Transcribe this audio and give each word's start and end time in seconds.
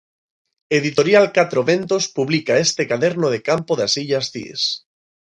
Editorial 0.77 1.25
Catro 1.37 1.61
Ventos 1.69 2.03
publica 2.17 2.53
este 2.65 2.87
Caderno 2.91 3.27
de 3.33 3.39
campo 3.49 3.71
das 3.79 3.93
Illas 4.03 4.25
Cíes. 4.33 4.61